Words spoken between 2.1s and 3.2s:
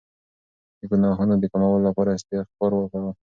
استغفار کوه.